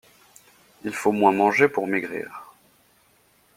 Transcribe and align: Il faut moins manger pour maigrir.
Il 0.83 0.93
faut 0.95 1.11
moins 1.11 1.31
manger 1.31 1.67
pour 1.69 1.85
maigrir. 1.85 2.51